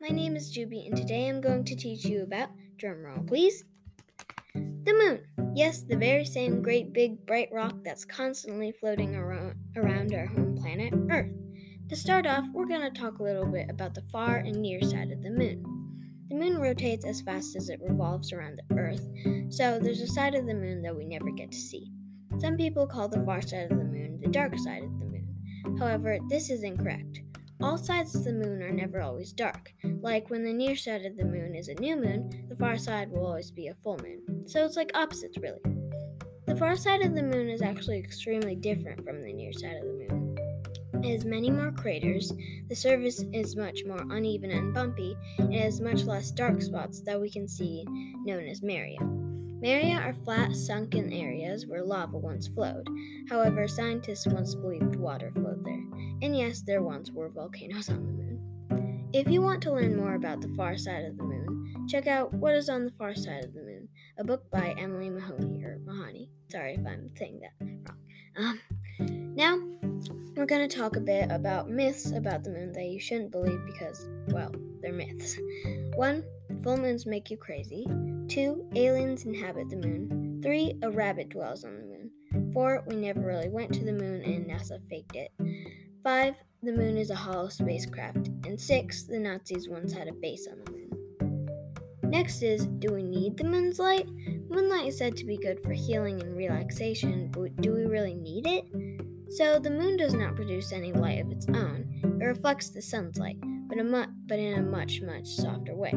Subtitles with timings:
[0.00, 3.64] my name is Jubi, and today I'm going to teach you about, drumroll please,
[4.54, 5.20] the moon.
[5.54, 10.94] Yes, the very same great big bright rock that's constantly floating around our home planet,
[11.10, 11.30] Earth.
[11.90, 14.80] To start off, we're going to talk a little bit about the far and near
[14.80, 15.62] side of the moon.
[16.30, 19.06] The moon rotates as fast as it revolves around the Earth,
[19.50, 21.92] so there's a side of the moon that we never get to see.
[22.38, 25.76] Some people call the far side of the moon the dark side of the moon.
[25.78, 27.20] However, this is incorrect.
[27.62, 29.72] All sides of the moon are never always dark.
[30.00, 33.10] Like when the near side of the moon is a new moon, the far side
[33.10, 34.48] will always be a full moon.
[34.48, 35.60] So it's like opposites, really.
[36.46, 39.84] The far side of the moon is actually extremely different from the near side of
[39.84, 40.36] the moon.
[41.04, 42.32] It has many more craters,
[42.68, 47.00] the surface is much more uneven and bumpy, and it has much less dark spots
[47.02, 47.84] that we can see,
[48.24, 48.98] known as Maria.
[49.62, 52.88] Maria are flat, sunken areas where lava once flowed.
[53.30, 55.84] However, scientists once believed water flowed there.
[56.20, 59.08] And yes, there once were volcanoes on the moon.
[59.12, 62.34] If you want to learn more about the far side of the moon, check out
[62.34, 65.78] What is on the Far Side of the Moon, a book by Emily Mahoney or
[65.84, 66.30] Mahoney.
[66.50, 67.98] Sorry if I'm saying that wrong.
[68.36, 68.60] Um,
[70.42, 73.64] we're going to talk a bit about myths about the moon that you shouldn't believe
[73.64, 75.38] because, well, they're myths.
[75.94, 76.24] One,
[76.64, 77.86] full moons make you crazy.
[78.26, 78.70] 2.
[78.74, 80.40] Aliens inhabit the moon.
[80.42, 80.80] 3.
[80.82, 82.52] A rabbit dwells on the moon.
[82.52, 82.82] 4.
[82.88, 85.30] We never really went to the moon and NASA faked it.
[86.02, 86.34] 5.
[86.64, 88.26] The moon is a hollow spacecraft.
[88.44, 89.02] And 6.
[89.04, 90.81] The Nazis once had a base on the moon.
[92.12, 94.06] Next is Do we need the moon's light?
[94.50, 98.46] Moonlight is said to be good for healing and relaxation, but do we really need
[98.46, 98.66] it?
[99.30, 101.88] So, the moon does not produce any light of its own.
[102.20, 105.94] It reflects the sun's light, but, mu- but in a much, much softer way.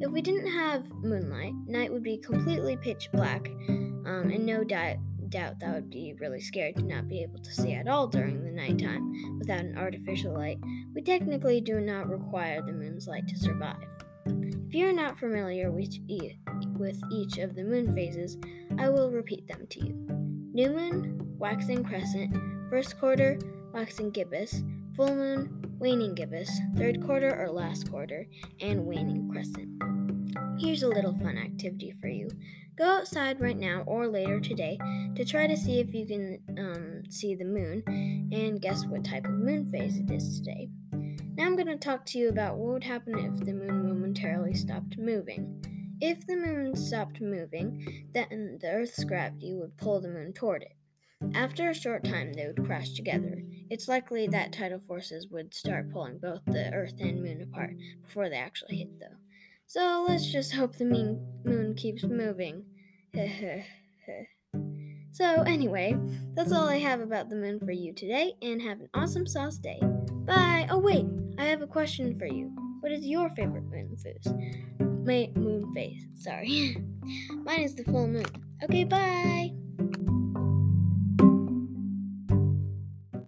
[0.00, 4.96] If we didn't have moonlight, night would be completely pitch black, um, and no doubt,
[5.28, 8.42] doubt that would be really scary to not be able to see at all during
[8.42, 10.58] the nighttime without an artificial light.
[10.94, 14.03] We technically do not require the moon's light to survive.
[14.26, 15.96] If you're not familiar with,
[16.76, 18.36] with each of the moon phases,
[18.78, 19.94] I will repeat them to you.
[20.52, 22.36] New moon, waxing crescent,
[22.70, 23.38] first quarter,
[23.72, 24.62] waxing gibbous,
[24.96, 28.26] full moon, waning gibbous, third quarter or last quarter,
[28.60, 29.68] and waning crescent.
[30.58, 32.28] Here's a little fun activity for you.
[32.76, 34.78] Go outside right now or later today
[35.14, 37.82] to try to see if you can um, see the moon
[38.32, 40.68] and guess what type of moon phase it is today.
[41.36, 44.54] Now I'm going to talk to you about what would happen if the moon momentarily
[44.54, 45.64] stopped moving.
[46.00, 50.76] If the moon stopped moving, then the Earth's gravity would pull the moon toward it.
[51.34, 53.42] After a short time, they would crash together.
[53.68, 58.28] It's likely that tidal forces would start pulling both the Earth and Moon apart before
[58.28, 59.16] they actually hit, though.
[59.66, 62.64] So let's just hope the moon keeps moving.
[65.12, 65.96] so, anyway,
[66.34, 69.58] that's all I have about the moon for you today, and have an awesome sauce
[69.58, 69.80] day.
[70.26, 70.66] Bye!
[70.70, 71.06] Oh, wait,
[71.38, 72.52] I have a question for you.
[72.80, 74.32] What is your favorite moon phase?
[74.78, 76.76] My moon phase, sorry.
[77.44, 78.26] Mine is the full moon.
[78.62, 79.63] Okay, bye!